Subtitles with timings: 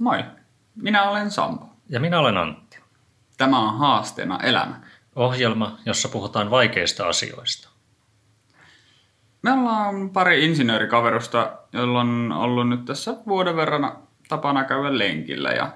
[0.00, 0.24] Moi,
[0.76, 1.70] minä olen Sampo.
[1.88, 2.78] Ja minä olen Antti.
[3.36, 4.80] Tämä on Haasteena elämä.
[5.16, 7.68] Ohjelma, jossa puhutaan vaikeista asioista.
[9.42, 13.96] Me ollaan pari insinöörikaverusta, jolla on ollut nyt tässä vuoden verran
[14.28, 15.50] tapana käydä lenkillä.
[15.50, 15.72] Ja,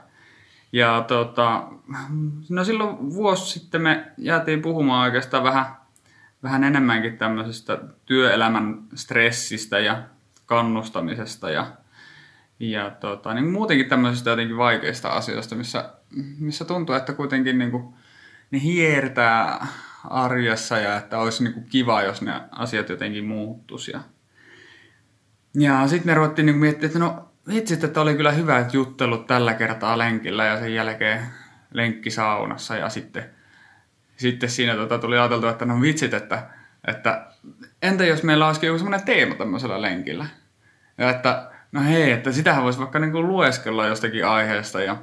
[0.73, 1.63] ja tota,
[2.49, 5.67] no silloin vuosi sitten me jäätiin puhumaan oikeastaan vähän,
[6.43, 10.03] vähän enemmänkin tämmöisestä työelämän stressistä ja
[10.47, 11.67] kannustamisesta ja,
[12.71, 15.91] ja tota, niin muutenkin tämmöisistä jotenkin vaikeista asioista, missä,
[16.39, 17.95] missä tuntuu, että kuitenkin niin kuin,
[18.51, 19.67] ne hiertää
[20.05, 23.91] arjessa ja että olisi niin kuin kiva, jos ne asiat jotenkin muuttuisi.
[23.91, 24.01] Ja,
[25.55, 29.55] ja sitten me ruvettiin niin miettimään, että no vitsit, että oli kyllä hyvät juttelut tällä
[29.55, 31.27] kertaa lenkillä ja sen jälkeen
[31.73, 33.31] lenkkisaunassa ja sitten,
[34.17, 36.47] sitten siinä tota, tuli ajateltu, että no vitsit, että,
[36.87, 37.27] että
[37.83, 40.27] entä jos meillä olisikin joku semmoinen teema tämmöisellä lenkillä?
[40.99, 44.97] Ja että no hei, että sitähän voisi vaikka niinku lueskella jostakin aiheesta ja,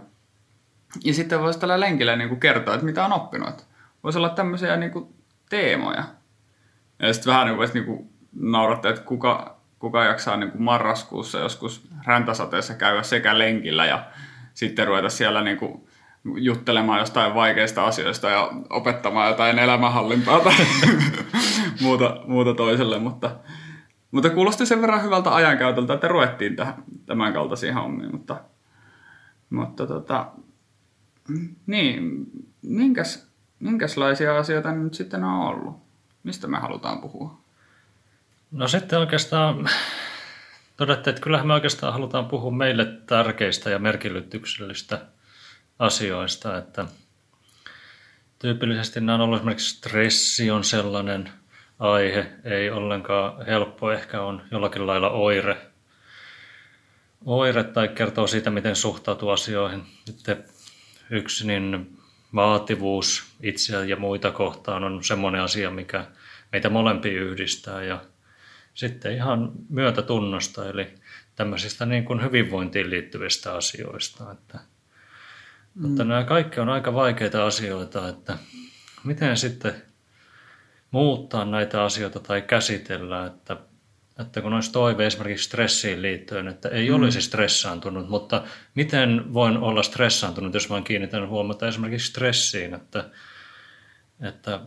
[1.04, 3.68] ja sitten voisi tällä lenkillä niinku kertoa, että mitä on oppinut.
[4.04, 5.16] Voisi olla tämmöisiä niinku
[5.50, 6.04] teemoja.
[7.00, 13.04] Ja sitten vähän niinku, niinku naurattaa, että kuka, kuka jaksaa niinku marraskuussa joskus räntäsateessa käydä
[13.04, 14.06] sekä lenkillä ja
[14.54, 15.88] sitten ruveta siellä niinku
[16.36, 20.54] juttelemaan jostain vaikeista asioista ja opettamaan jotain elämänhallintaa tai
[21.82, 23.36] muuta, muuta toiselle, mutta,
[24.12, 28.42] mutta kuulosti sen verran hyvältä ajankäytöltä, että ruvettiin tähän, tämän kaltaisiin hommiin, mutta,
[29.50, 30.32] mutta tota,
[31.68, 32.26] niin,
[32.62, 33.28] minkäs,
[33.60, 35.82] minkälaisia asioita nyt sitten on ollut?
[36.24, 37.42] Mistä me halutaan puhua?
[38.52, 39.70] No sitten oikeastaan
[40.78, 45.06] todettiin, että kyllähän me oikeastaan halutaan puhua meille tärkeistä ja merkityksellistä
[45.80, 46.86] asioista, että
[48.40, 51.30] tyypillisesti nämä on ollut esimerkiksi stressi on sellainen
[51.82, 55.58] aihe, ei ollenkaan helppo, ehkä on jollakin lailla oire,
[57.26, 59.84] oire tai kertoo siitä, miten suhtautuu asioihin.
[60.06, 60.44] Sitten
[61.10, 61.98] yksi niin
[62.36, 66.06] vaativuus itseä ja muita kohtaan on semmoinen asia, mikä
[66.52, 68.02] meitä molempia yhdistää ja
[68.74, 70.88] sitten ihan myötätunnosta, eli
[71.36, 74.32] tämmöisistä niin kuin hyvinvointiin liittyvistä asioista.
[74.32, 74.60] Että,
[75.76, 75.88] mm.
[75.88, 78.38] Mutta nämä kaikki on aika vaikeita asioita, että
[79.04, 79.91] miten sitten
[80.92, 83.58] muuttaa näitä asioita tai käsitellä, että,
[84.20, 86.96] että kun olisi toive esimerkiksi stressiin liittyen, että ei mm.
[86.96, 88.44] olisi stressaantunut, mutta
[88.76, 93.10] miten voin olla stressaantunut, jos vain kiinnitän huomiota esimerkiksi stressiin, että,
[94.22, 94.60] että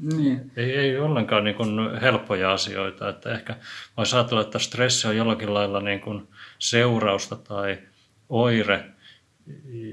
[0.00, 0.52] niin.
[0.56, 3.08] Ei, ei ollenkaan niin kuin helppoja asioita.
[3.08, 3.56] Että ehkä
[3.96, 7.78] voisi ajatella, että stressi on jollakin lailla niin kuin seurausta tai
[8.28, 8.84] oire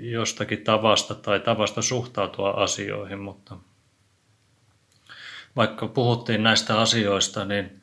[0.02, 3.58] jostakin tavasta tai tavasta suhtautua asioihin, mutta
[5.56, 7.82] vaikka puhuttiin näistä asioista, niin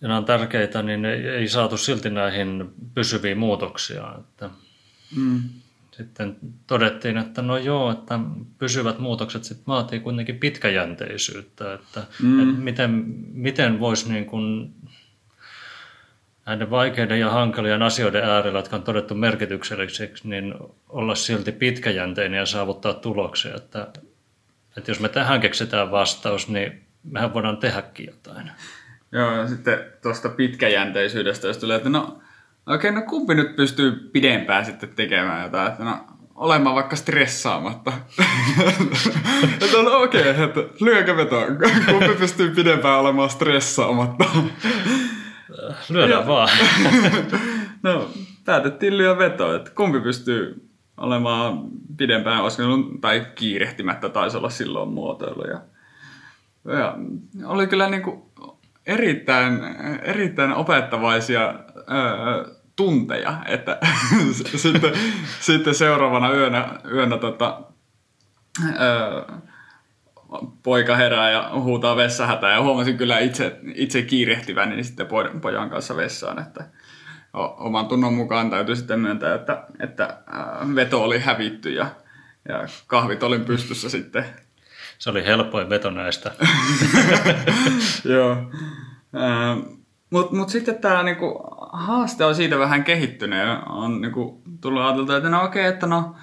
[0.00, 4.14] ja nämä on tärkeitä, niin ei, saatu silti näihin pysyviin muutoksia.
[4.18, 4.50] Että
[5.16, 5.42] mm
[5.96, 6.36] sitten
[6.66, 8.20] todettiin, että no joo, että
[8.58, 12.40] pysyvät muutokset sitten vaatii kuitenkin pitkäjänteisyyttä, että, mm.
[12.40, 14.74] että miten, miten voisi niin kuin
[16.46, 20.54] näiden vaikeiden ja hankalien asioiden äärellä, jotka on todettu merkitykselliseksi, niin
[20.88, 23.54] olla silti pitkäjänteinen ja saavuttaa tuloksia.
[23.54, 23.88] Että,
[24.76, 28.50] että jos me tähän keksitään vastaus, niin mehän voidaan tehdäkin jotain.
[29.12, 32.20] Joo, ja sitten tuosta pitkäjänteisyydestä, jos tulee, että no
[32.66, 37.92] Okei, no kumpi nyt pystyy pidempään sitten tekemään jotain, että no olemaan vaikka stressaamatta.
[39.62, 41.40] että on okei, okay, että lyökö veto,
[41.90, 44.24] kumpi pystyy pidempään olemaan stressaamatta.
[45.90, 46.48] Lyödään vaan.
[47.82, 48.10] no,
[48.44, 51.60] päätettiin lyö veto, että kumpi pystyy olemaan
[51.96, 55.44] pidempään oskenut tai kiirehtimättä taisi olla silloin muotoilu.
[55.44, 55.60] Ja,
[56.78, 56.96] ja
[57.44, 58.22] oli kyllä niin kuin
[58.86, 59.60] erittäin,
[60.02, 63.78] erittäin opettavaisia öö, tunteja, että
[64.56, 64.92] sitten,
[65.40, 67.60] sitten seuraavana yönä, yönä tota,
[68.80, 69.22] öö,
[70.62, 75.06] poika herää ja huutaa vessahätä ja huomasin kyllä itse, itse kiirehtivän niin sitten
[75.40, 76.64] pojan kanssa vessaan, että
[77.34, 80.18] oman tunnon mukaan täytyy sitten myöntää, että, että
[80.74, 81.86] veto oli hävitty ja,
[82.48, 84.24] ja kahvit olin pystyssä sitten.
[84.98, 86.30] Se oli helpoin veto näistä.
[88.14, 88.36] Joo.
[90.10, 95.28] Mutta mut sitten tämä niinku, haaste on siitä vähän kehittynyt on niinku, tullut ajateltu, että
[95.28, 96.16] no okei, okay, että no,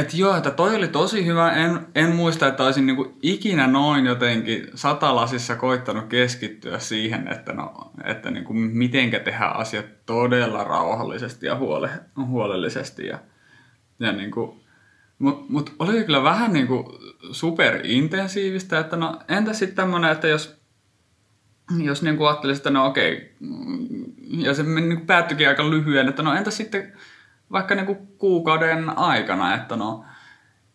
[0.00, 1.52] että joo, että toi oli tosi hyvä.
[1.52, 7.92] En, en muista, että olisin niinku ikinä noin jotenkin satalasissa koittanut keskittyä siihen, että, no,
[8.04, 11.90] että niinku mitenkä tehdä asiat todella rauhallisesti ja huole,
[12.26, 13.06] huolellisesti.
[13.06, 13.18] Ja,
[13.98, 14.60] ja niinku,
[15.18, 16.98] Mutta mut oli kyllä vähän niinku
[17.32, 20.60] superintensiivistä, että no entä sitten tämmöinen, että jos
[21.78, 23.34] jos niin ajattelisi, että no okei,
[24.28, 26.92] ja se niin päättyikin aika lyhyen, että no entä sitten
[27.52, 30.04] vaikka niin kuin kuukauden aikana, että no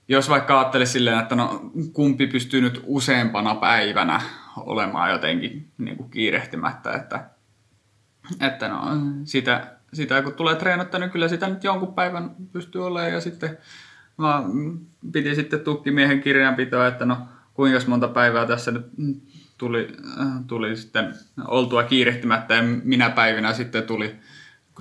[0.08, 4.22] jos vaikka ajattelisi silleen, että no kumpi pystyy nyt useampana päivänä
[4.58, 7.30] olemaan jotenkin niin kuin kiirehtimättä, että,
[8.42, 8.82] että no
[9.24, 13.58] sitä, sitä kun tulee treenattua, niin kyllä sitä nyt jonkun päivän pystyy olemaan ja sitten
[14.18, 14.44] mä
[15.12, 17.18] piti sitten tukkimiehen kirjanpitoa, että no
[17.54, 18.86] kuinka monta päivää tässä nyt
[19.58, 19.98] tuli,
[20.48, 21.14] tuli sitten
[21.48, 24.16] oltua kiirehtimättä ja minä päivinä sitten tuli,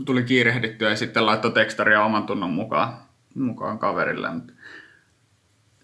[0.05, 2.99] tuli kiirehdittyä ja sitten laittoi tekstaria oman tunnon mukaan,
[3.35, 4.29] mukaan kaverille.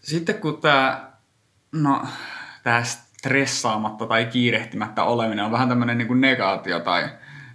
[0.01, 1.11] Sitten kun tämä,
[1.73, 2.07] no,
[2.63, 7.09] tämä stressaamatta tai kiirehtimättä oleminen on vähän tämmöinen niin kuin negaatio tai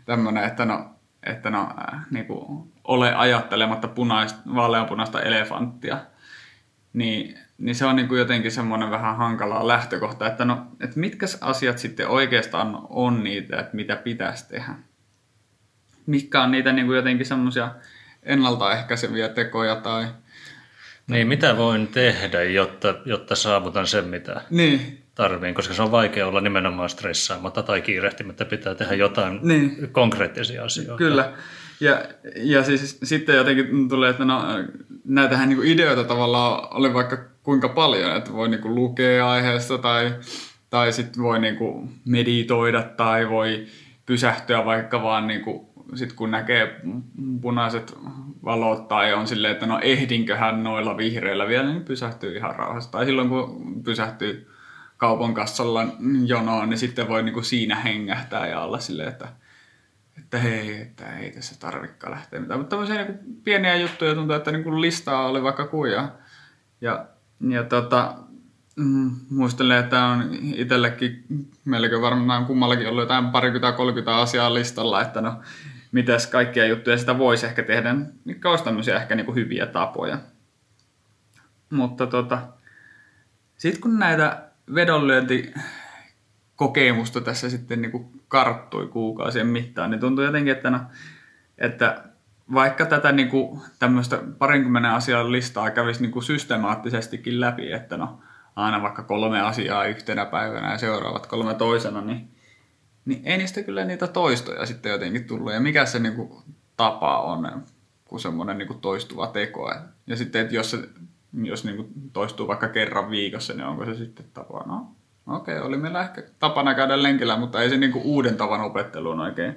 [0.06, 0.90] tämmöinen, että no,
[1.24, 1.70] että no,
[2.12, 5.98] niin kuin ole ajattelematta punaista, vaaleanpunaista elefanttia,
[6.94, 11.26] niin niin se on niin kuin jotenkin semmoinen vähän hankala lähtökohta, että no, että mitkä
[11.42, 14.76] asiat sitten oikeastaan on niitä, että mitä pitäisi tehdä.
[16.06, 17.72] Mitkä on niitä niin kuin jotenkin semmoisia
[18.24, 20.06] ennaltaehkäiseviä tekoja tai...
[21.08, 25.02] Niin, mitä voin tehdä, jotta, jotta saavutan sen, mitä niin.
[25.16, 29.90] tarviin, koska se on vaikea olla nimenomaan stressaamatta tai kiirehtimättä, pitää tehdä jotain niin.
[29.92, 30.98] konkreettisia asioita.
[30.98, 31.34] Kyllä.
[31.80, 32.06] Ja,
[32.36, 34.44] ja siis sitten jotenkin tulee, että no,
[35.06, 40.14] näitähän niin ideoita tavallaan oli vaikka kuinka paljon, että voi niinku lukea aiheesta tai,
[40.70, 43.66] tai sitten voi niinku meditoida tai voi
[44.06, 46.82] pysähtyä vaikka vaan niinku, sit kun näkee
[47.42, 47.98] punaiset
[48.46, 52.92] valot tai on silleen, että no ehdinköhän noilla vihreillä vielä, niin pysähtyy ihan rauhassa.
[52.92, 54.52] Tai silloin kun pysähtyy
[54.98, 55.88] kaupan kassalla
[56.26, 59.28] jonoon, niin sitten voi niinku siinä hengähtää ja olla silleen, että,
[60.18, 62.60] että hei, että ei tässä tarvikaan lähteä mitään.
[62.60, 66.10] Mutta tämmöisiä niinku pieniä juttuja tuntuu, että niinku listaa oli vaikka kuja.
[66.82, 67.06] Ja
[67.50, 68.16] ja tota,
[68.76, 71.26] mm, muistelen, että on itsellekin
[71.66, 75.34] melkein varmaan kummallakin ollut jotain parikymmentä, 30 asiaa listalla, että no,
[75.92, 77.96] mitäs kaikkia juttuja sitä voisi ehkä tehdä,
[78.26, 80.18] niin olisi tämmöisiä ehkä niin kuin hyviä tapoja.
[81.70, 82.40] Mutta tota,
[83.58, 84.42] sitten kun näitä
[84.76, 90.80] vedonlyöntikokemusta tässä sitten niin kuin karttui kuukausien mittaan, niin tuntui jotenkin, että, no,
[91.58, 92.04] että
[92.54, 98.20] vaikka tätä niin kuin, tämmöistä parinkymmenen asian listaa kävisi niin kuin systemaattisestikin läpi, että no
[98.56, 102.35] aina vaikka kolme asiaa yhtenä päivänä ja seuraavat kolme toisena, niin,
[103.06, 105.54] niin ei niistä kyllä niitä toistoja sitten jotenkin tullut.
[105.54, 106.44] Ja mikä se niin kuin,
[106.78, 107.64] tapa on,
[108.06, 109.74] kuin semmoinen niin kuin toistuva teko.
[110.08, 110.90] Ja sitten, että jos se
[111.44, 114.64] jos niin kuin toistuu vaikka kerran viikossa, niin onko se sitten tapa?
[114.66, 114.88] No,
[115.28, 118.62] okei, okay, oli meillä ehkä tapana käydä lenkillä, mutta ei se niin kuin uuden tavan
[118.62, 119.56] opetteluun oikein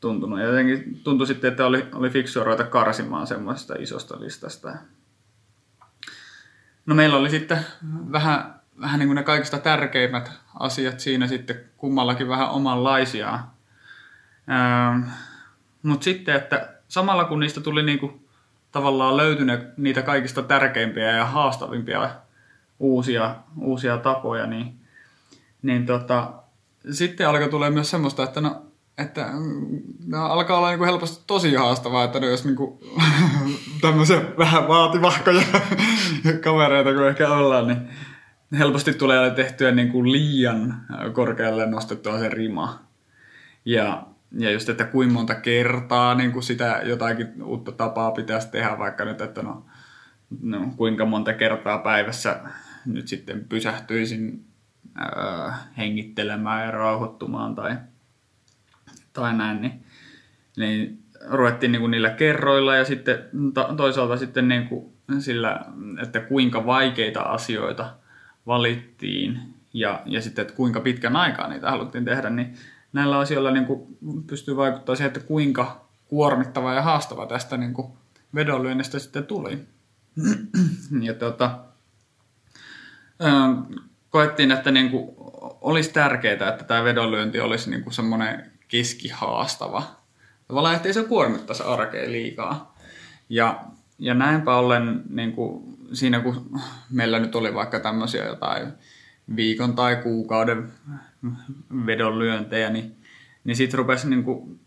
[0.00, 0.38] tuntunut.
[0.38, 4.72] Ja jotenkin tuntui sitten, että oli, oli fiksua ruveta karsimaan semmoista isosta listasta.
[6.86, 7.58] No meillä oli sitten
[8.12, 13.38] vähän, vähän niin kuin ne kaikista tärkeimmät asiat siinä sitten kummallakin vähän omanlaisia.
[14.50, 15.10] Ähm,
[15.82, 18.26] Mutta sitten, että samalla kun niistä tuli niin kuin
[18.72, 22.10] tavallaan löytyneet niitä kaikista tärkeimpiä ja haastavimpia
[22.78, 24.80] uusia, uusia tapoja, niin,
[25.62, 26.32] niin tota,
[26.90, 28.62] sitten alkoi tulee myös semmoista, että no
[28.98, 29.26] että
[30.06, 32.78] no, alkaa olla niin kuin helposti tosi haastavaa, että no, jos niin kuin,
[33.80, 35.42] tämmöisiä vähän vaativahkoja
[36.44, 37.88] kavereita kuin ehkä ollaan, niin
[38.58, 42.86] helposti tulee tehtyä niin kuin liian korkealle nostettua se rima.
[43.64, 44.06] Ja,
[44.38, 49.04] ja just, että kuinka monta kertaa niin kuin sitä jotakin uutta tapaa pitäisi tehdä, vaikka
[49.04, 49.66] nyt, että no,
[50.42, 52.40] no kuinka monta kertaa päivässä
[52.86, 54.44] nyt sitten pysähtyisin
[55.00, 57.76] äh, hengittelemään ja rauhoittumaan tai
[59.12, 59.84] tai näin, niin,
[60.56, 63.18] niin ruvettiin niin kuin niillä kerroilla ja sitten
[63.76, 65.64] toisaalta sitten niin kuin sillä,
[66.02, 67.94] että kuinka vaikeita asioita
[68.46, 69.40] valittiin
[69.72, 72.54] ja, ja sitten, että kuinka pitkän aikaa niitä haluttiin tehdä, niin
[72.92, 77.88] näillä asioilla niin kuin pystyy vaikuttamaan siihen, että kuinka kuormittava ja haastava tästä niin kuin
[78.34, 79.58] vedonlyönnistä sitten tuli.
[81.06, 81.58] ja tuota,
[84.10, 85.10] koettiin, että niin kuin
[85.60, 89.82] olisi tärkeää, että tämä vedonlyönti olisi niin kuin semmoinen keskihaastava.
[90.48, 92.76] Tavallaan, ettei se kuormittaisi arkea liikaa.
[93.28, 93.60] Ja,
[93.98, 98.72] ja näinpä ollen niin kuin siinä, kun meillä nyt oli vaikka tämmöisiä jotain
[99.36, 100.72] viikon tai kuukauden
[101.86, 102.96] vedonlyöntejä, niin,
[103.44, 104.60] niin sitten rupesi niin kuin,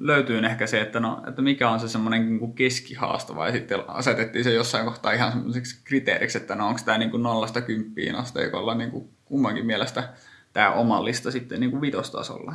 [0.00, 3.46] löytyy ehkä se, että, no, että mikä on se semmoinen niin keskihaastava.
[3.46, 7.22] Ja sitten asetettiin se jossain kohtaa ihan semmoiseksi kriteeriksi, että no onko tämä niin kuin
[7.22, 10.08] nollasta kymppiin asteikolla niin kuin kummankin mielestä
[10.52, 12.54] tämä oma lista sitten niin kuin vitostasolla.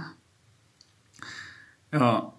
[1.92, 2.34] Joo.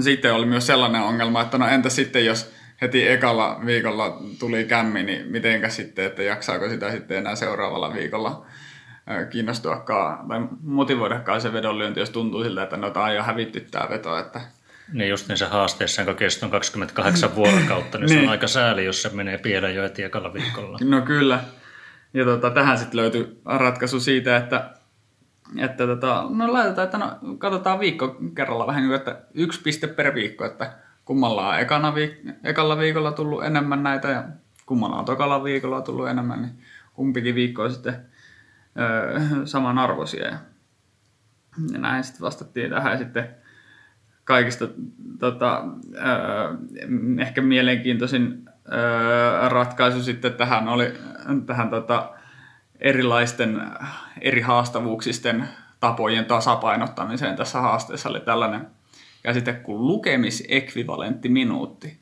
[0.00, 5.02] Sitten oli myös sellainen ongelma, että no entä sitten jos heti ekalla viikolla tuli kämmi,
[5.02, 8.46] niin mitenkä sitten, että jaksaako sitä sitten enää seuraavalla viikolla
[9.30, 13.88] kiinnostuakaan tai motivoidakaan se vedonlyönti, jos tuntuu siltä, että no tämä on jo hävitty tämä
[13.90, 14.18] veto.
[14.18, 14.40] Että...
[14.92, 18.30] Niin just niin se haasteessa, jonka kesto on 28 vuorokautta, niin se on niin.
[18.30, 20.78] aika sääli, jos se menee piedä jo heti ekalla viikolla.
[20.84, 21.40] No kyllä.
[22.14, 24.70] Ja tota, tähän sitten löytyi ratkaisu siitä, että,
[25.58, 29.86] että tota, no laitetaan, että no, katsotaan viikko kerralla vähän niin kuin, että yksi piste
[29.86, 30.72] per viikko, että
[31.06, 34.24] kummalla on ekana viik- ekalla viikolla tullut enemmän näitä ja
[34.66, 36.58] kummalla on tokalla viikolla tullut enemmän, niin
[36.94, 37.96] kumpikin viikko on sitten
[38.78, 40.26] öö, samanarvoisia.
[40.26, 40.38] Ja,
[41.72, 43.28] ja näin sitten vastattiin tähän ja sitten
[44.24, 44.68] kaikista
[45.18, 46.56] tota, öö,
[47.20, 50.92] ehkä mielenkiintoisin öö, ratkaisu sitten tähän oli
[51.46, 52.10] tähän tota,
[52.80, 53.62] erilaisten
[54.20, 55.48] eri haastavuuksisten
[55.80, 58.75] tapojen tasapainottamiseen tässä haasteessa oli tällainen
[59.26, 61.98] käsite kuin lukemisekvivalentti minuutti.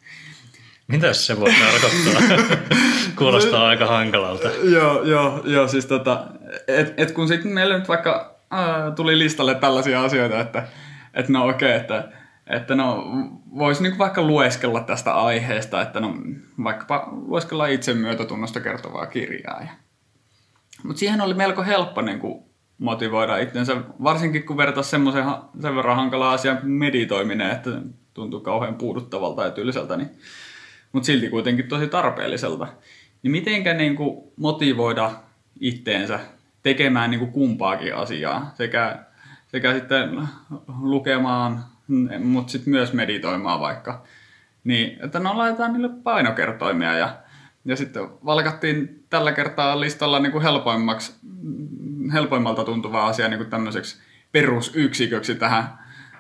[0.87, 2.57] Mitä se voi tarkoittaa?
[3.19, 4.51] Kuulostaa aika hankalalta.
[4.63, 6.27] joo, joo, joo, siis tota,
[6.69, 10.67] et, et kun sitten meillä nyt vaikka ää, tuli listalle tällaisia asioita, että
[11.15, 12.09] et no okei, okay, että
[12.47, 13.05] että no,
[13.59, 16.15] voisi niin vaikka lueskella tästä aiheesta, että no,
[16.65, 19.61] vaikkapa lueskella itse myötätunnosta kertovaa kirjaa.
[19.61, 19.69] Ja...
[20.83, 22.45] Mutta siihen oli melko helppo niin kuin
[22.79, 25.25] motivoida itsensä, varsinkin kun vertaisi semmoisen
[25.63, 27.71] sen verran hankala asian meditoiminen, että
[28.15, 30.11] tuntuu kauhean puuduttavalta ja tylsältä, niin,
[30.93, 32.67] mutta silti kuitenkin tosi tarpeelliselta.
[33.23, 35.11] Niin mitenkä niin kuin motivoida
[35.61, 36.21] itteensä
[36.63, 38.99] tekemään niin kuin kumpaakin asiaa, sekä,
[39.47, 40.29] sekä sitten
[40.81, 41.65] lukemaan,
[42.25, 44.03] mutta sitten myös meditoimaan vaikka.
[44.65, 47.17] Niin, että no laitetaan niille painokertoimia ja,
[47.65, 51.13] ja sitten valkattiin tällä kertaa listalla niin kuin helpoimmaksi
[52.13, 55.79] helpoimmalta tuntuva asia niin tämmöiseksi perusyksiköksi tähän.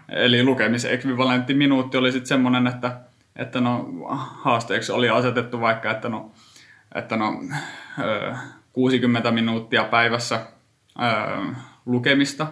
[0.08, 3.00] Eli lukemisen ekvivalentti minuutti oli sitten semmoinen, että,
[3.36, 3.88] että no,
[4.42, 6.32] haasteeksi oli asetettu vaikka, että no,
[6.94, 7.40] että no
[8.72, 10.46] 60 minuuttia päivässä
[11.86, 12.46] lukemista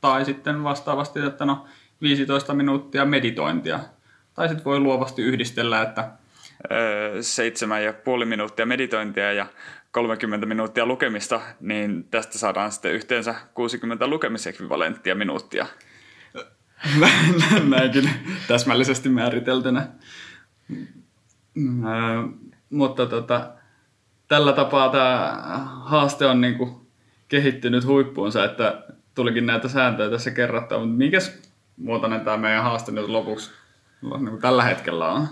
[0.00, 1.66] tai sitten vastaavasti, että no
[2.02, 3.80] 15 minuuttia meditointia.
[4.34, 6.10] Tai sitten voi luovasti yhdistellä, että
[7.20, 9.46] seitsemän ja puoli minuuttia meditointia ja
[9.96, 15.66] 30 minuuttia lukemista, niin tästä saadaan sitten yhteensä 60 lukemisekvivalenttia minuuttia.
[17.68, 18.10] Näinkin
[18.48, 19.88] täsmällisesti määriteltynä.
[22.70, 23.50] mutta tota,
[24.28, 25.42] tällä tapaa tämä
[25.84, 26.86] haaste on niinku
[27.28, 28.82] kehittynyt huippuunsa, että
[29.14, 31.42] tulikin näitä sääntöjä tässä kerrattua, mutta minkäs
[31.76, 33.50] muotoinen tämä meidän haaste nyt lopuksi
[34.02, 35.28] niin tällä hetkellä on?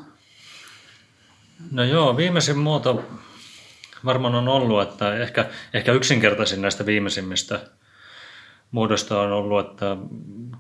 [1.71, 3.05] No joo, viimeisin muoto
[4.05, 7.61] varmaan on ollut, että ehkä, ehkä yksinkertaisin näistä viimeisimmistä
[8.71, 9.97] muodosta on ollut, että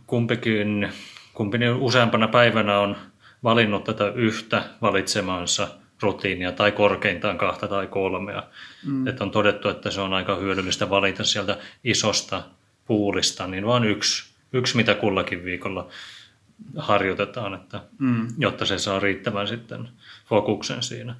[0.06, 0.92] kumpikin,
[1.34, 2.96] kumpi useampana päivänä on
[3.44, 5.68] valinnut tätä yhtä valitsemansa
[6.02, 8.42] rutiinia tai korkeintaan kahta tai kolmea.
[8.86, 9.06] Mm.
[9.06, 12.42] Että on todettu, että se on aika hyödyllistä valita sieltä isosta
[12.86, 15.88] puulista, niin vain yksi, yksi mitä kullakin viikolla
[16.76, 18.28] harjoitetaan, että, mm.
[18.38, 19.88] jotta se saa riittävän sitten
[20.26, 21.14] fokuksen siinä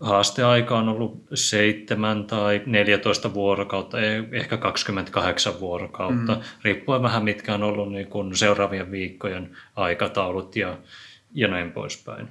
[0.00, 3.98] haasteaika on ollut 7 tai 14 vuorokautta,
[4.32, 6.40] ehkä 28 vuorokautta, mm.
[6.62, 10.78] riippuen vähän mitkä on ollut niin kuin seuraavien viikkojen aikataulut ja,
[11.32, 12.28] ja näin poispäin.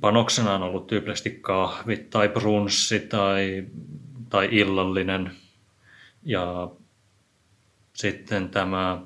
[0.00, 3.64] Panoksena on ollut tyypillisesti kahvit tai brunssi tai,
[4.30, 5.30] tai illallinen.
[6.22, 6.70] Ja
[7.94, 9.02] sitten tämä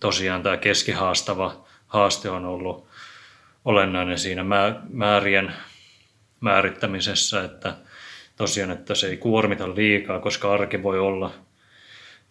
[0.00, 2.86] tosiaan tämä keskihaastava haaste on ollut
[3.64, 4.44] olennainen siinä
[4.90, 5.52] määrien
[6.40, 7.76] määrittämisessä, että
[8.36, 11.34] tosiaan, että se ei kuormita liikaa, koska arki voi olla,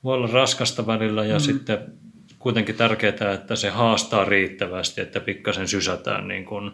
[0.04, 1.40] voi olla raskasta välillä ja mm.
[1.40, 1.94] sitten
[2.40, 6.72] kuitenkin tärkeää, että se haastaa riittävästi, että pikkasen sysätään niin kuin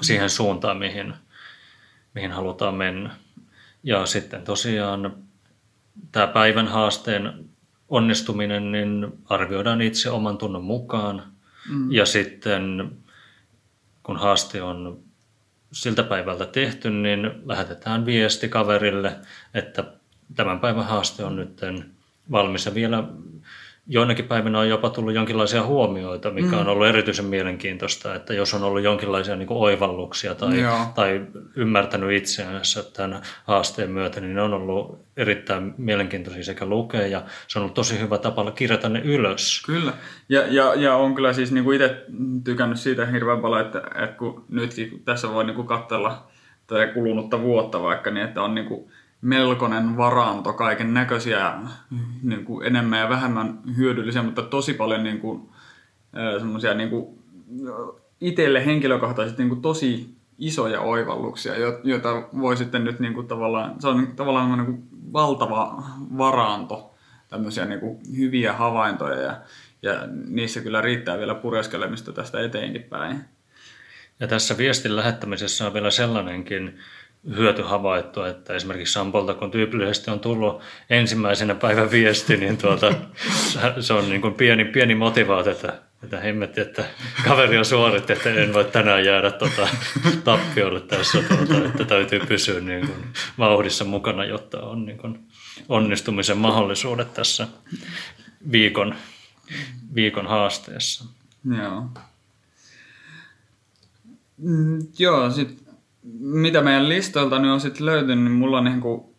[0.00, 1.14] siihen suuntaan, mihin,
[2.14, 3.10] mihin halutaan mennä.
[3.82, 5.16] Ja sitten tosiaan
[6.12, 7.44] tämä päivän haasteen
[7.88, 11.22] onnistuminen niin arvioidaan itse oman tunnon mukaan.
[11.68, 11.92] Mm.
[11.92, 12.90] Ja sitten
[14.04, 15.02] kun haaste on
[15.72, 19.16] siltä päivältä tehty, niin lähetetään viesti kaverille,
[19.54, 19.84] että
[20.34, 21.60] tämän päivän haaste on nyt
[22.30, 22.66] valmis.
[22.66, 23.04] Ja vielä
[23.86, 26.58] joinakin päivinä on jopa tullut jonkinlaisia huomioita, mikä mm.
[26.58, 30.50] on ollut erityisen mielenkiintoista, että jos on ollut jonkinlaisia niin oivalluksia tai,
[30.94, 31.26] tai
[31.56, 37.58] ymmärtänyt itseänsä tämän haasteen myötä, niin ne on ollut erittäin mielenkiintoisia sekä lukea ja se
[37.58, 39.62] on ollut tosi hyvä tapa kirjata ne ylös.
[39.66, 39.92] Kyllä,
[40.28, 42.04] ja, ja, ja on kyllä siis niin kuin itse
[42.44, 46.26] tykännyt siitä hirveän paljon, että, että kun nytkin tässä voi niin kuin katsella
[46.66, 48.90] tätä kulunutta vuotta vaikka, niin että on niin kuin
[49.24, 51.52] melkoinen varanto kaiken näköisiä
[52.22, 55.48] niin kuin enemmän ja vähemmän hyödyllisiä, mutta tosi paljon niin kuin,
[56.38, 57.18] semmoisia niin kuin,
[58.20, 61.52] itselle henkilökohtaisesti niin kuin tosi isoja oivalluksia,
[61.84, 65.82] joita voi sitten nyt niin kuin tavallaan, se on tavallaan niin kuin valtava
[66.18, 66.94] varanto
[67.28, 69.36] tämmöisiä niin kuin hyviä havaintoja ja,
[69.82, 69.94] ja
[70.28, 73.24] niissä kyllä riittää vielä pureskelemista tästä eteenkin päin.
[74.20, 76.78] Ja tässä viestin lähettämisessä on vielä sellainenkin
[77.36, 82.94] hyöty havaittu, että esimerkiksi Sampolta, kun tyypillisesti on tullut ensimmäisenä päivän viesti, niin tuota,
[83.80, 86.84] se on niin kuin pieni, pieni motivaatio, että, että hemmetti, että
[87.24, 89.68] kaveri on suoritti, että en voi tänään jäädä tuota,
[90.24, 93.04] tappiolle tässä, tuota, että täytyy pysyä niin kuin
[93.38, 95.18] vauhdissa mukana, jotta on niin kuin
[95.68, 97.48] onnistumisen mahdollisuudet tässä
[98.52, 98.94] viikon,
[99.94, 101.04] viikon haasteessa.
[101.58, 101.88] Joo.
[104.38, 105.63] Mm, joo, sit,
[106.20, 109.16] mitä meidän listoilta nyt on sitten löytynyt, niin mulla niinku,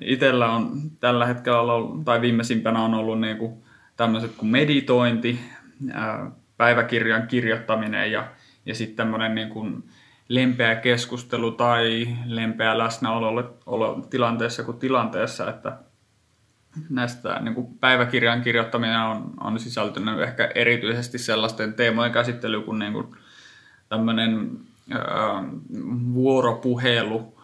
[0.00, 3.64] itsellä on tällä hetkellä ollut, tai viimeisimpänä on ollut niinku
[3.96, 5.40] tämmöiset kuin meditointi,
[6.56, 8.28] päiväkirjan kirjoittaminen ja,
[8.66, 9.66] ja sitten tämmöinen niinku
[10.28, 13.58] lempeä keskustelu tai lempeä läsnäolo
[14.10, 15.78] tilanteessa kuin tilanteessa, että
[16.90, 22.92] näistä niin kuin päiväkirjan kirjoittaminen on, on sisältynyt ehkä erityisesti sellaisten teemojen käsittely kuin, niin
[22.92, 23.06] kuin
[23.88, 24.50] tämmöinen
[26.14, 27.38] vuoropuhelu,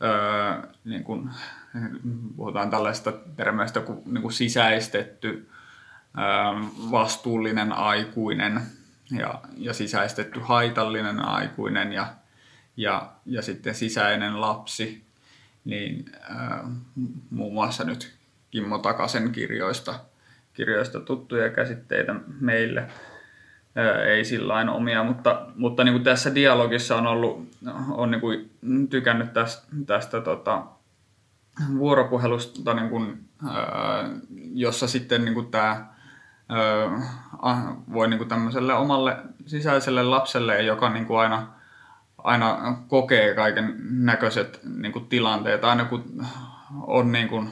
[0.00, 1.30] ää, niin kuin,
[2.36, 5.48] puhutaan tällaista termeistä kuin, niin kuin sisäistetty
[6.16, 6.52] ää,
[6.90, 8.62] vastuullinen aikuinen
[9.10, 12.14] ja, ja sisäistetty haitallinen aikuinen ja,
[12.76, 15.04] ja, ja sitten sisäinen lapsi,
[15.64, 16.64] niin ää,
[17.30, 18.18] muun muassa nyt
[18.50, 20.00] Kimmo Takasen kirjoista,
[20.52, 22.88] kirjoista tuttuja käsitteitä meille
[24.06, 27.48] ei sillä omia, mutta, mutta niin kuin tässä dialogissa on ollut,
[27.90, 28.50] on niin kuin
[28.90, 30.62] tykännyt tästä, tästä tota,
[31.78, 33.28] vuoropuhelusta, niin kuin,
[34.52, 35.86] jossa sitten niin kuin tämä
[37.92, 39.16] voi niin kuin tämmöiselle omalle
[39.46, 41.46] sisäiselle lapselle, joka niin kuin aina,
[42.18, 46.26] aina kokee kaiken näköiset niin kuin tilanteet, aina kun
[46.86, 47.50] on niin kuin,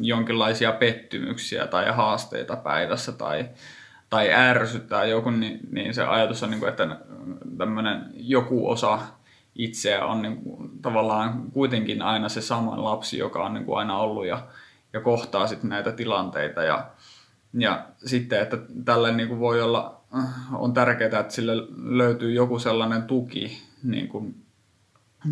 [0.00, 3.48] jonkinlaisia pettymyksiä tai haasteita päivässä tai,
[4.10, 6.96] tai ärsyttää joku, niin, niin se ajatus on, niin kuin, että
[7.58, 8.98] tämmöinen joku osa
[9.54, 13.98] itseä on niin kuin, tavallaan kuitenkin aina se sama lapsi, joka on niin kuin aina
[13.98, 14.46] ollut ja,
[14.92, 16.62] ja kohtaa sitten näitä tilanteita.
[16.62, 16.90] Ja,
[17.58, 20.00] ja sitten, että tälle niin kuin voi olla,
[20.52, 24.44] on tärkeää, että sille löytyy joku sellainen tuki niin kuin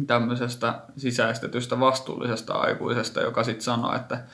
[0.07, 4.25] tämmöisestä sisäistetystä vastuullisesta aikuisesta, joka sitten sanoo, että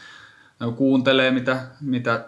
[0.76, 2.24] kuuntelee, mitä, mitä,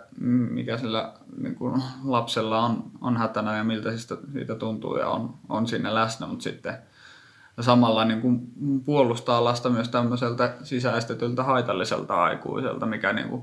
[0.50, 5.34] mikä sillä niin kuin lapsella on, on hätänä ja miltä siitä, siitä tuntuu ja on,
[5.48, 6.74] on siinä läsnä, mutta sitten
[7.60, 8.40] samalla niin kuin
[8.84, 13.42] puolustaa lasta myös tämmöiseltä sisäistetyltä haitalliselta aikuiselta, mikä niin kuin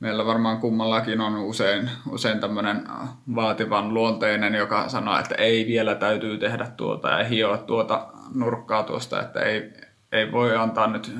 [0.00, 2.88] meillä varmaan kummallakin on usein, usein tämmöinen
[3.34, 9.22] vaativan luonteinen, joka sanoo, että ei vielä täytyy tehdä tuota ja hioa tuota nurkkaa tuosta,
[9.22, 9.72] että ei,
[10.12, 11.12] ei voi antaa nyt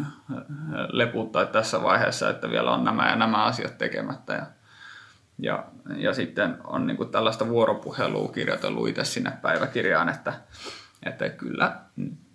[0.92, 4.32] leputtaa tässä vaiheessa, että vielä on nämä ja nämä asiat tekemättä.
[4.32, 4.46] Ja,
[5.38, 5.64] ja,
[5.96, 10.32] ja sitten on niin kuin tällaista vuoropuhelua kirjoitellut itse sinne päiväkirjaan, että,
[11.02, 11.76] että kyllä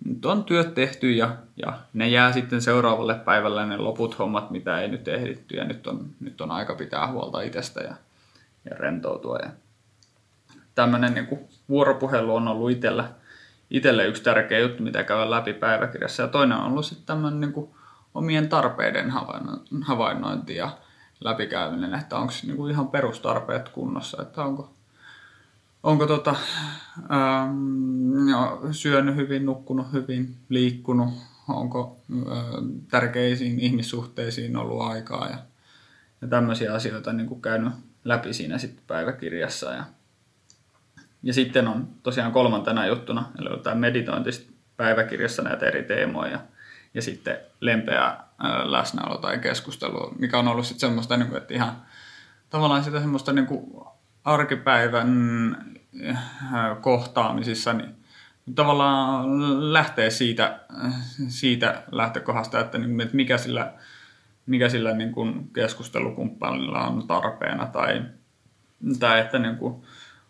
[0.04, 4.80] nyt on työt tehty ja, ja ne jää sitten seuraavalle päivälle ne loput hommat, mitä
[4.80, 7.94] ei nyt ehditty ja nyt on, nyt on aika pitää huolta itsestä ja,
[8.70, 9.38] ja rentoutua.
[9.38, 9.50] Ja
[10.74, 13.08] tämmöinen niin kuin vuoropuhelu on ollut itsellä
[13.70, 16.22] itselle yksi tärkeä juttu, mitä käydään läpi päiväkirjassa.
[16.22, 17.68] Ja toinen on ollut sitten tämmöinen niin
[18.14, 19.12] omien tarpeiden
[19.82, 20.78] havainnointi ja
[21.20, 24.74] läpikäyminen, että onko niin ihan perustarpeet kunnossa, että onko,
[25.82, 26.36] onko tota,
[26.98, 31.08] ähm, jo, syönyt hyvin, nukkunut hyvin, liikkunut,
[31.48, 32.36] onko äh,
[32.90, 35.38] tärkeisiin ihmissuhteisiin ollut aikaa ja,
[36.20, 37.72] ja tämmöisiä asioita niin kuin käynyt
[38.04, 39.72] läpi siinä sitten päiväkirjassa.
[39.72, 39.84] Ja,
[41.26, 44.30] ja sitten on tosiaan kolmantena juttuna, eli tämä meditointi
[44.76, 46.40] päiväkirjassa näitä eri teemoja.
[46.94, 48.16] Ja sitten lempeä
[48.64, 51.72] läsnäolo tai keskustelu, mikä on ollut sitten semmoista, niin että ihan
[52.50, 53.46] tavallaan sitä semmoista niin
[54.24, 55.08] arkipäivän
[56.80, 57.94] kohtaamisissa, niin
[58.54, 60.60] tavallaan lähtee siitä,
[61.28, 63.72] siitä lähtökohdasta, että, niin, mikä sillä,
[64.46, 65.14] mikä sillä niin
[65.52, 68.02] keskustelukumppanilla on tarpeena tai,
[68.98, 69.82] tai että niin kuin,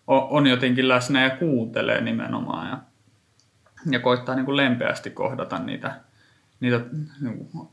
[0.06, 2.78] on jotenkin läsnä ja kuuntelee nimenomaan ja,
[3.90, 6.00] ja koittaa niin kuin lempeästi kohdata niitä,
[6.60, 6.80] niitä
[7.20, 7.68] niin kuin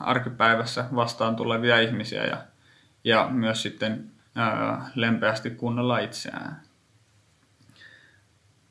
[0.00, 2.36] arkipäivässä vastaan tulevia ihmisiä ja,
[3.04, 6.60] ja myös sitten ää, lempeästi kuunnella itseään.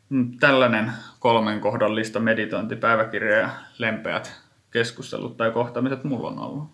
[0.10, 6.70] Mm, tällainen kolmen kohdan lista meditointipäiväkirja ja lempeät keskustelut tai kohtaamiset mulla on ollut.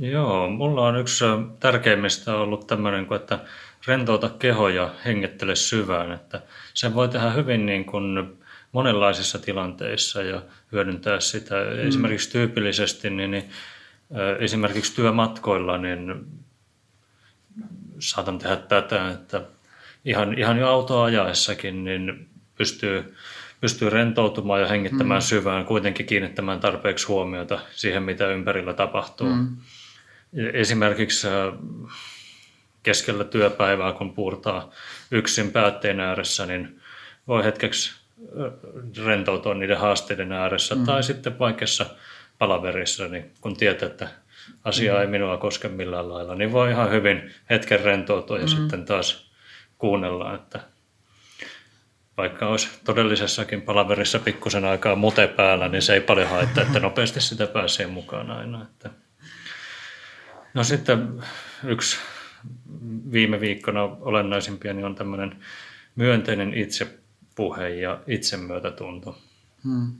[0.00, 1.24] Joo, mulla on yksi
[1.60, 3.38] tärkeimmistä ollut tämmöinen, että
[3.86, 6.12] rentouta keho ja hengittele syvään.
[6.12, 6.42] Että
[6.74, 8.38] sen voi tehdä hyvin niin kuin
[8.72, 10.42] monenlaisissa tilanteissa ja
[10.72, 11.54] hyödyntää sitä.
[11.54, 11.88] Mm.
[11.88, 13.50] Esimerkiksi tyypillisesti, niin, niin
[14.38, 16.26] esimerkiksi työmatkoilla, niin
[17.98, 19.42] saatan tehdä tätä, että
[20.04, 23.14] ihan, ihan jo autoa ajaessakin niin pystyy,
[23.60, 25.26] pystyy rentoutumaan ja hengittämään mm.
[25.26, 29.34] syvään, kuitenkin kiinnittämään tarpeeksi huomiota siihen, mitä ympärillä tapahtuu.
[29.34, 29.56] Mm.
[30.52, 31.28] Esimerkiksi
[32.82, 34.70] keskellä työpäivää, kun puurtaa
[35.10, 36.80] yksin päätteen ääressä, niin
[37.28, 37.92] voi hetkeksi
[39.04, 40.74] rentoutua niiden haasteiden ääressä.
[40.74, 40.84] Mm.
[40.84, 41.86] Tai sitten vaikeassa
[42.38, 44.08] palaverissa, niin kun tietää, että
[44.64, 45.00] asia mm.
[45.00, 48.48] ei minua koske millään lailla, niin voi ihan hyvin hetken rentoutua ja mm.
[48.48, 49.30] sitten taas
[49.78, 50.60] kuunnella, että
[52.16, 57.20] vaikka olisi todellisessakin palaverissa pikkusen aikaa mute päällä, niin se ei paljon haittaa, että nopeasti
[57.20, 58.62] sitä pääsee mukaan aina.
[58.62, 58.90] Että.
[60.54, 61.22] No sitten
[61.64, 61.96] yksi
[63.12, 65.44] viime viikkona olennaisimpia niin on tämmöinen
[65.96, 69.18] myönteinen itsepuhe ja itsemyötätunto.
[69.64, 69.92] Hmm.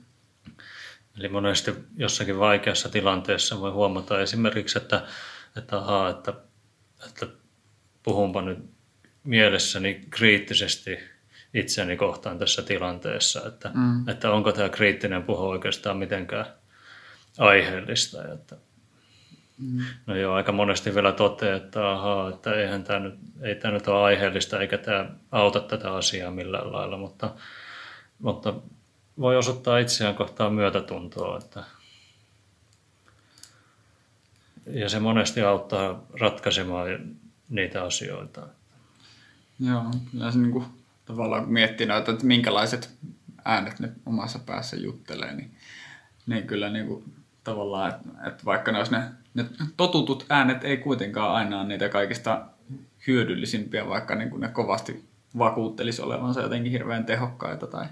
[1.18, 5.06] Eli monesti jossakin vaikeassa tilanteessa voi huomata esimerkiksi, että,
[5.56, 6.34] että, aha, että,
[7.06, 7.26] että
[8.02, 8.58] puhunpa nyt
[9.24, 10.98] mielessäni kriittisesti
[11.54, 14.08] itseäni kohtaan tässä tilanteessa, että, mm.
[14.08, 16.46] että onko tämä kriittinen puhe oikeastaan mitenkään
[17.38, 18.32] aiheellista.
[18.32, 18.56] Että,
[19.62, 19.84] mm.
[20.06, 23.88] No joo, aika monesti vielä toteaa, että ahaa, että eihän tämä nyt, ei tämä nyt
[23.88, 27.34] ole aiheellista eikä tämä auta tätä asiaa millään lailla, mutta,
[28.18, 28.54] mutta
[29.18, 31.38] voi osoittaa itseään kohtaan myötätuntoa.
[31.38, 31.64] Että,
[34.66, 37.16] ja se monesti auttaa ratkaisemaan
[37.48, 38.46] niitä asioita.
[39.60, 40.64] Joo, kyllä se niin kuin,
[41.04, 42.90] tavallaan miettii noita, että minkälaiset
[43.44, 45.56] äänet ne omassa päässä juttelee, niin,
[46.26, 49.02] niin kyllä niin kuin, tavallaan, että, että vaikka ne olisi ne,
[49.34, 49.44] ne
[49.76, 52.46] totutut äänet ei kuitenkaan aina ole niitä kaikista
[53.06, 55.04] hyödyllisimpiä, vaikka niin kuin ne kovasti
[55.38, 57.86] vakuuttelisi olevansa jotenkin hirveän tehokkaita tai,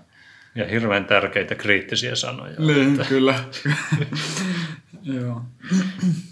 [0.55, 2.55] ja hirveän tärkeitä kriittisiä sanoja.
[2.59, 3.05] Niin, että...
[3.05, 3.35] kyllä.
[5.21, 5.43] joo.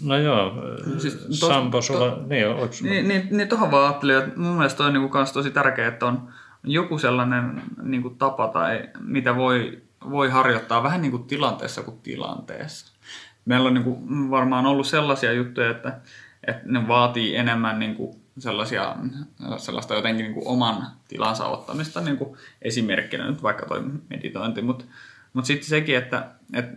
[0.03, 0.53] No joo,
[0.97, 2.11] siis tos, Sampo, sulla...
[2.11, 2.91] To, niin, onko sulla?
[2.91, 6.05] Niin, niin, niin tuohon vaan ajattelin, että mun mielestä on niin kuin tosi tärkeää, että
[6.05, 11.83] on joku sellainen niin kuin tapa, tai mitä voi, voi harjoittaa vähän niin kuin tilanteessa
[11.83, 12.98] kuin tilanteessa.
[13.45, 15.99] Meillä on niin kuin varmaan ollut sellaisia juttuja, että,
[16.47, 18.95] että ne vaatii enemmän niin kuin sellaisia,
[19.57, 23.27] sellaista jotenkin niin kuin oman tilansa ottamista niin kuin esimerkkinä.
[23.27, 24.85] Nyt vaikka toi meditointi, mutta
[25.33, 26.71] mut sitten sekin, että, että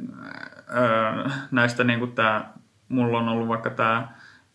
[0.76, 2.52] öö, näistä niin kuin tämä,
[2.88, 4.08] mulla on ollut vaikka tämä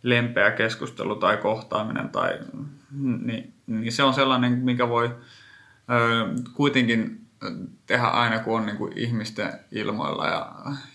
[0.03, 2.39] lempeä keskustelu tai kohtaaminen tai
[3.23, 5.15] niin, niin se on sellainen, mikä voi
[5.89, 7.26] öö, kuitenkin
[7.85, 10.51] tehdä aina, kun on niin kuin ihmisten ilmoilla ja,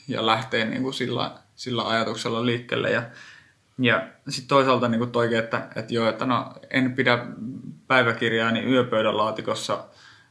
[0.08, 2.90] ja lähtee niin kuin sillä, sillä ajatuksella liikkeelle.
[2.90, 3.02] Ja,
[3.78, 7.26] ja sitten toisaalta niin toikin, että, että joo, että no en pidä
[7.86, 9.84] päiväkirjaani niin yöpöydän laatikossa,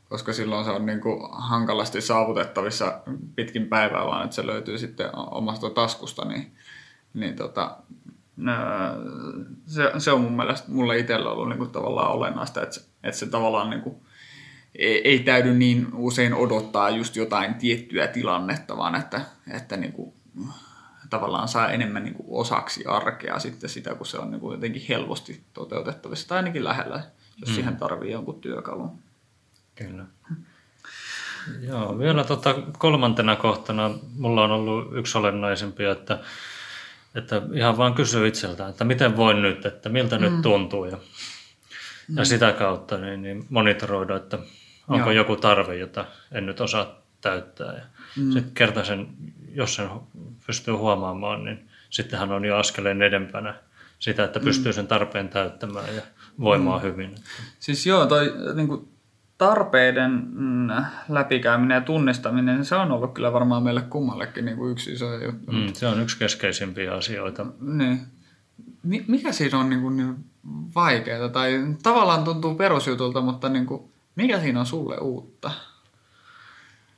[0.10, 3.02] koska silloin se on niin kuin hankalasti saavutettavissa
[3.36, 6.52] pitkin päivää, vaan että se löytyy sitten omasta taskusta, niin,
[7.14, 7.78] niin tota,
[9.66, 13.26] se, se on mun mielestä mulle itsellä ollut niin kuin tavallaan olennaista, että että se
[13.26, 13.96] tavallaan niin kuin,
[14.76, 20.14] ei, täydy niin usein odottaa just jotain tiettyä tilannetta, vaan että, että niin kuin,
[21.10, 24.86] tavallaan saa enemmän niin kuin osaksi arkea sitten sitä, kun se on niin kuin jotenkin
[24.90, 27.04] helposti toteutettavissa tai ainakin lähellä,
[27.38, 27.56] jos mm.
[27.56, 29.00] siihen tarvii jonkun työkalun.
[29.76, 30.06] Kyllä.
[31.62, 36.20] Joo, vielä tota kolmantena kohtana mulla on ollut yksi olennaisempia, että,
[37.16, 40.22] että ihan vaan kysyy itseltä, että miten voin nyt, että miltä mm.
[40.24, 42.18] nyt tuntuu ja, mm.
[42.18, 44.40] ja sitä kautta niin, niin monitoroida, että
[44.88, 45.12] onko Joo.
[45.12, 47.74] joku tarve, jota en nyt osaa täyttää.
[47.74, 47.84] Ja
[48.18, 48.32] mm.
[48.32, 49.08] Sitten kerta sen,
[49.54, 49.90] jos sen
[50.48, 53.56] pystyy huomaamaan, niin sittenhän on jo askeleen edempänä
[54.00, 54.76] sitä, että pystyy mm.
[54.76, 56.02] sen tarpeen täyttämään ja
[56.40, 56.84] voimaa mm.
[56.84, 57.16] hyvin.
[57.60, 58.88] Siis joo, toi niin kuin
[59.38, 60.68] tarpeiden mm,
[61.10, 65.52] läpikäyminen ja tunnistaminen, se on ollut kyllä varmaan meille kummallekin niin kuin yksi iso juttu.
[65.52, 67.46] Mm, se on yksi keskeisimpiä asioita.
[67.62, 68.00] Niin.
[68.84, 70.16] Mikä siinä on niin, kuin niin
[70.76, 71.30] vaikeaa?
[71.30, 73.92] Tai tavallaan tuntuu perusjutulta, mutta niin kuin,
[74.22, 75.52] mikä siinä on sulle uutta?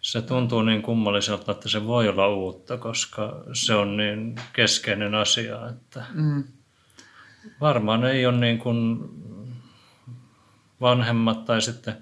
[0.02, 5.70] Se tuntuu niin kummalliselta, että se voi olla uutta, koska se on niin keskeinen asia,
[5.70, 6.44] että mm.
[7.62, 9.00] varmaan ei ole niin kuin
[10.82, 11.98] vanhemmat tai sitten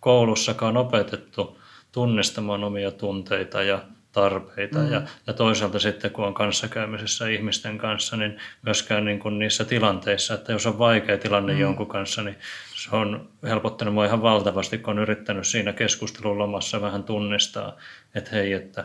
[0.00, 1.58] koulussakaan opetettu
[1.92, 4.78] tunnistamaan omia tunteita ja tarpeita.
[4.78, 4.92] Mm.
[4.92, 10.34] Ja, ja toisaalta sitten, kun on kanssakäymisessä ihmisten kanssa, niin myöskään niin kuin niissä tilanteissa,
[10.34, 11.60] että jos on vaikea tilanne mm.
[11.60, 12.36] jonkun kanssa, niin
[12.82, 17.76] se on helpottanut minua ihan valtavasti, kun on yrittänyt siinä keskustelun lomassa vähän tunnistaa,
[18.14, 18.84] että hei, että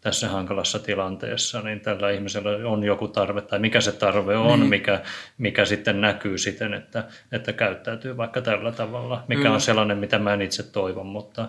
[0.00, 4.70] tässä hankalassa tilanteessa, niin tällä ihmisellä on joku tarve, tai mikä se tarve on, niin.
[4.70, 5.02] mikä,
[5.38, 9.54] mikä sitten näkyy siten, että, että käyttäytyy vaikka tällä tavalla, mikä mm.
[9.54, 11.48] on sellainen, mitä mä en itse toivon, mutta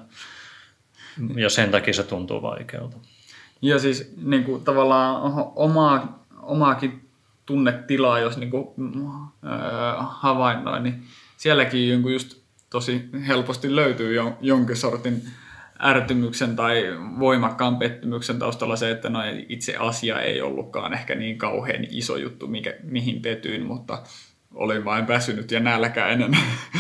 [1.36, 2.98] ja sen takia se tuntuu vaikealta.
[3.62, 5.22] Ja siis niin kuin, tavallaan
[5.56, 7.10] omaa, omaakin
[7.46, 8.68] tunnetilaa, jos niin kuin,
[9.46, 11.04] äh, havainnoin, niin
[11.40, 12.38] sielläkin jonkun just
[12.70, 15.22] tosi helposti löytyy jonkin sortin
[15.84, 16.84] ärtymyksen tai
[17.20, 22.48] voimakkaan pettymyksen taustalla se, että no itse asia ei ollutkaan ehkä niin kauhean iso juttu,
[22.48, 24.04] mikä, mihin petyin, mutta
[24.54, 26.38] olin vain väsynyt ja nälkäinen.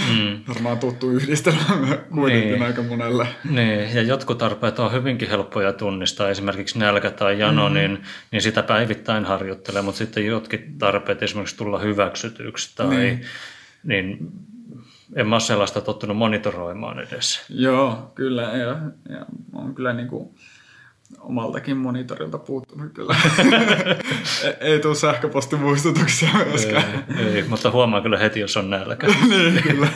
[0.10, 0.40] Mm.
[0.54, 2.64] Varmaan tuttu yhdistelmä kuitenkin niin.
[2.64, 3.28] aika monelle.
[3.50, 7.76] Niin, ja jotkut tarpeet on hyvinkin helppoja tunnistaa, esimerkiksi nälkä tai jano, mm.
[7.76, 13.26] niin, niin sitä päivittäin harjoittelee, mutta sitten jotkin tarpeet esimerkiksi tulla hyväksytyksi tai niin,
[13.84, 14.32] niin
[15.16, 17.46] en mä ole sellaista tottunut monitoroimaan edes.
[17.50, 18.42] Joo, kyllä.
[18.42, 18.78] Ja,
[19.10, 20.30] ja on kyllä niin kuin
[21.20, 23.16] omaltakin monitorilta puuttunut kyllä.
[24.44, 27.06] ei, ei tule sähköpostimuistutuksia myöskään.
[27.18, 29.08] Ei, ei, mutta huomaa kyllä heti, jos on nälkä.
[29.30, 29.88] niin, kyllä.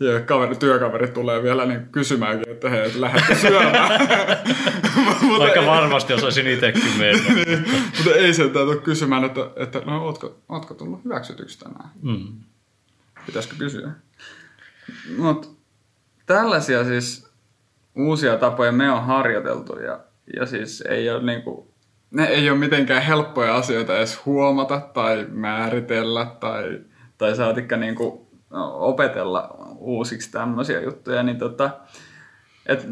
[0.00, 4.00] Ja kaveri, työkaveri tulee vielä niin kysymäänkin, että hei, että lähdette syömään.
[5.38, 7.34] Vaikka ei, varmasti osaisin itsekin mennä.
[7.34, 7.64] niin,
[7.96, 11.90] mutta ei se tule kysymään, että, että no, ootko, ootko tullut hyväksytyksi tänään?
[12.02, 12.28] Mm.
[13.26, 13.90] Pitäisikö kysyä?
[15.18, 15.48] Mutta
[16.26, 17.30] tällaisia siis
[17.96, 20.00] uusia tapoja me on harjoiteltu ja,
[20.36, 21.74] ja siis ei ole niinku,
[22.10, 26.80] ne ei ole mitenkään helppoja asioita edes huomata tai määritellä tai,
[27.18, 28.28] tai saatikka niinku
[28.74, 31.70] opetella uusiksi tämmöisiä juttuja, niin tota,
[32.66, 32.88] et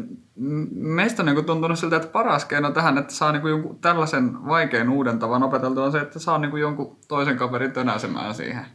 [0.75, 4.89] meistä on niinku tuntunut siltä, että paras keino tähän, että saa niinku jonkun tällaisen vaikean
[4.89, 8.65] uuden tavan opeteltua on se, että saa niinku jonkun toisen kaverin tönäsemään siihen.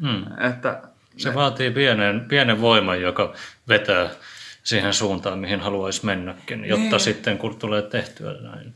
[0.00, 0.46] Hmm.
[0.48, 0.82] Että
[1.16, 1.34] se ne.
[1.34, 3.34] vaatii pienen, pienen voiman, joka
[3.68, 4.10] vetää
[4.62, 7.00] siihen suuntaan, mihin haluaisi mennäkin, jotta niin.
[7.00, 8.74] sitten kun tulee tehtyä näin.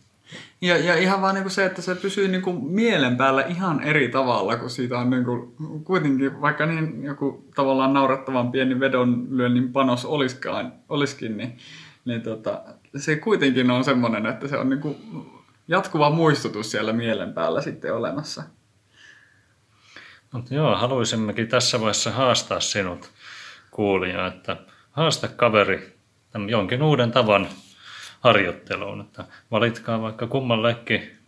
[0.60, 4.08] Ja, ja ihan vaan niin se, että se pysyy niin kuin mielen päällä ihan eri
[4.08, 5.54] tavalla, kun siitä on niin kuin,
[5.84, 11.56] kuitenkin, vaikka niin joku tavallaan naurettavan pieni vedonlyönnin panos olisikaan, olisikin, niin,
[12.04, 12.62] niin tota,
[12.96, 14.96] se kuitenkin on semmoinen, että se on niin kuin
[15.68, 18.42] jatkuva muistutus siellä mielen päällä sitten olemassa.
[20.32, 23.10] Mutta joo, haluaisimmekin tässä vaiheessa haastaa sinut
[23.70, 24.56] kuulija, että
[24.90, 25.98] haasta kaveri
[26.48, 27.48] jonkin uuden tavan
[28.20, 29.00] harjoitteluun.
[29.00, 31.18] Että valitkaa vaikka kummallekin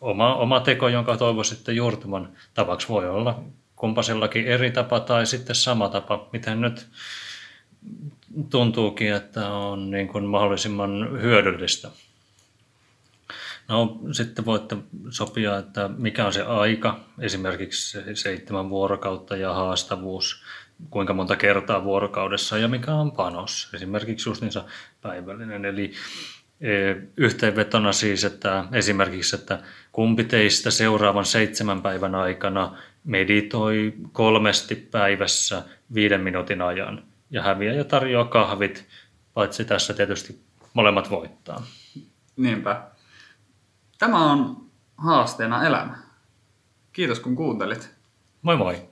[0.00, 2.88] oma, oma teko, jonka toivoisitte juurtuman tavaksi.
[2.88, 3.42] Voi olla
[3.76, 6.86] kumpasellakin eri tapa tai sitten sama tapa, miten nyt
[8.50, 11.90] tuntuukin, että on niin kuin mahdollisimman hyödyllistä.
[13.68, 14.76] No sitten voitte
[15.10, 20.42] sopia, että mikä on se aika, esimerkiksi seitsemän vuorokautta ja haastavuus,
[20.90, 24.64] kuinka monta kertaa vuorokaudessa ja mikä on panos, esimerkiksi just niinsä
[25.00, 25.64] päivällinen.
[25.64, 25.92] Eli
[26.60, 26.70] e,
[27.16, 35.62] yhteenvetona siis, että esimerkiksi, että kumpi teistä seuraavan seitsemän päivän aikana meditoi kolmesti päivässä
[35.94, 38.86] viiden minuutin ajan ja häviää ja tarjoaa kahvit,
[39.34, 40.40] paitsi tässä tietysti
[40.74, 41.66] molemmat voittaa.
[42.36, 42.97] Niinpä.
[43.98, 45.98] Tämä on haasteena elämä.
[46.92, 47.90] Kiitos kun kuuntelit.
[48.42, 48.87] Moi moi.